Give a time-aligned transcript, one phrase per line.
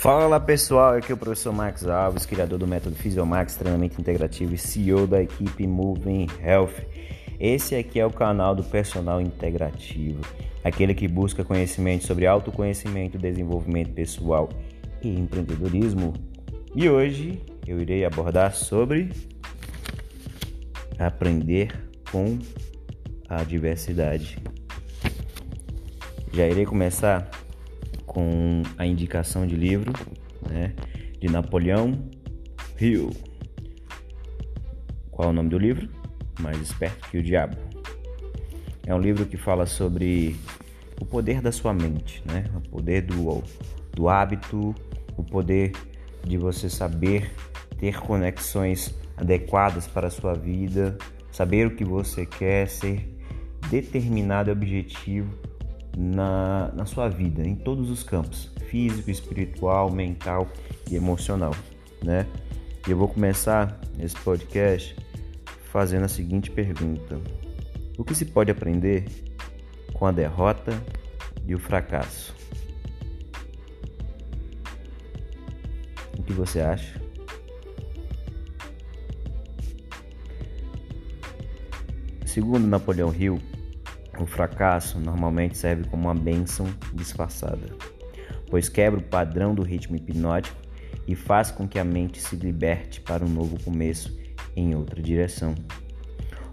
[0.00, 4.56] Fala pessoal, aqui é o professor Max Alves, criador do método Fisiomax, treinamento integrativo e
[4.56, 6.72] CEO da equipe Moving Health.
[7.38, 10.22] Esse aqui é o canal do personal integrativo,
[10.64, 14.48] aquele que busca conhecimento sobre autoconhecimento, desenvolvimento pessoal
[15.02, 16.14] e empreendedorismo.
[16.74, 19.10] E hoje eu irei abordar sobre
[20.98, 21.78] aprender
[22.10, 22.38] com
[23.28, 24.38] a diversidade.
[26.32, 27.30] Já irei começar
[28.10, 29.92] com a indicação de livro
[30.50, 30.74] né,
[31.20, 31.96] de Napoleão
[32.80, 33.10] Hill.
[35.12, 35.88] Qual é o nome do livro?
[36.40, 37.56] Mais esperto que o diabo.
[38.84, 40.34] É um livro que fala sobre
[41.00, 42.50] o poder da sua mente, né?
[42.56, 43.44] o poder do,
[43.92, 44.74] do hábito,
[45.16, 45.70] o poder
[46.26, 47.30] de você saber
[47.78, 50.98] ter conexões adequadas para a sua vida,
[51.30, 53.08] saber o que você quer, ser
[53.70, 55.49] determinado e objetivo
[55.96, 60.48] na, na sua vida, em todos os campos, físico, espiritual, mental
[60.90, 61.54] e emocional,
[62.02, 62.26] né?
[62.86, 64.96] E eu vou começar esse podcast
[65.64, 67.20] fazendo a seguinte pergunta:
[67.98, 69.04] O que se pode aprender
[69.92, 70.72] com a derrota
[71.46, 72.34] e o fracasso?
[76.18, 77.00] O que você acha?
[82.24, 83.40] Segundo Napoleão Hill,
[84.22, 87.74] o fracasso normalmente serve como uma bênção disfarçada,
[88.48, 90.56] pois quebra o padrão do ritmo hipnótico
[91.06, 94.18] e faz com que a mente se liberte para um novo começo
[94.54, 95.54] em outra direção.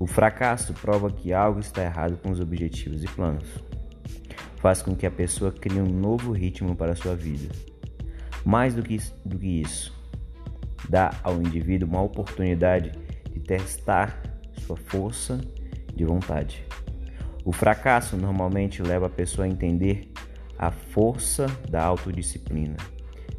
[0.00, 3.48] O fracasso prova que algo está errado com os objetivos e planos.
[4.56, 7.54] Faz com que a pessoa crie um novo ritmo para a sua vida.
[8.44, 9.92] Mais do que, do que isso,
[10.88, 12.92] dá ao indivíduo uma oportunidade
[13.32, 14.20] de testar
[14.66, 15.40] sua força
[15.94, 16.64] de vontade.
[17.44, 20.10] O fracasso normalmente leva a pessoa a entender
[20.56, 22.76] a força da autodisciplina,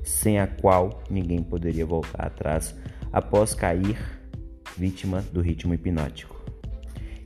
[0.04, 2.76] sem a qual ninguém poderia voltar atrás
[3.14, 3.98] após cair
[4.78, 6.44] vítima do ritmo hipnótico.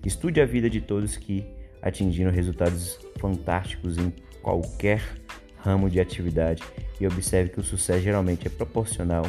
[0.05, 1.43] Estude a vida de todos que
[1.81, 5.01] atingiram resultados fantásticos em qualquer
[5.57, 6.63] ramo de atividade
[6.99, 9.25] e observe que o sucesso geralmente é proporcional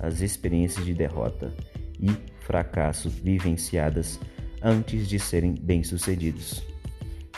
[0.00, 1.52] às experiências de derrota
[1.98, 2.10] e
[2.40, 4.20] fracasso vivenciadas
[4.62, 6.69] antes de serem bem-sucedidos.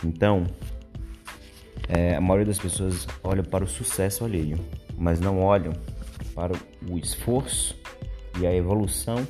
[0.04, 0.44] Então,
[1.88, 4.58] é, a maioria das pessoas olha para o sucesso alheio,
[4.96, 5.72] mas não olham
[6.34, 6.54] para
[6.88, 7.76] o esforço
[8.40, 9.26] e a evolução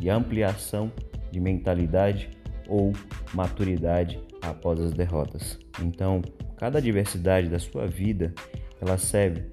[0.00, 0.90] e a ampliação
[1.30, 2.30] de mentalidade
[2.68, 2.92] ou
[3.34, 5.58] maturidade após as derrotas.
[5.80, 6.22] Então,
[6.56, 8.34] cada adversidade da sua vida,
[8.80, 9.44] ela serve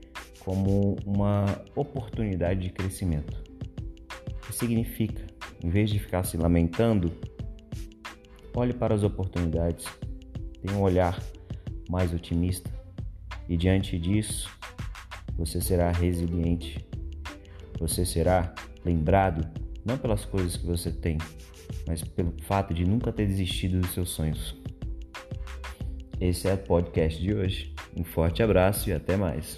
[0.43, 1.45] como uma
[1.75, 3.43] oportunidade de crescimento.
[4.27, 5.23] O que significa,
[5.63, 7.11] em vez de ficar se lamentando,
[8.53, 9.85] olhe para as oportunidades,
[10.61, 11.21] tem um olhar
[11.89, 12.69] mais otimista
[13.47, 14.49] e diante disso
[15.37, 16.85] você será resiliente.
[17.79, 18.53] Você será
[18.83, 19.47] lembrado
[19.85, 21.17] não pelas coisas que você tem,
[21.87, 24.55] mas pelo fato de nunca ter desistido dos seus sonhos.
[26.19, 27.73] Esse é o podcast de hoje.
[27.95, 29.57] Um forte abraço e até mais.